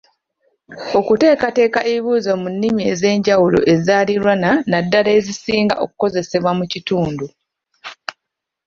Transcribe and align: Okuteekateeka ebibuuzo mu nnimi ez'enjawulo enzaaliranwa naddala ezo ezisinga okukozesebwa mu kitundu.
Okuteekateeka 0.99 1.79
ebibuuzo 1.91 2.31
mu 2.41 2.49
nnimi 2.53 2.81
ez'enjawulo 2.91 3.59
enzaaliranwa 3.71 4.51
naddala 4.71 5.09
ezo 5.17 5.17
ezisinga 5.29 5.75
okukozesebwa 5.83 6.51
mu 6.59 6.65
kitundu. 6.71 7.25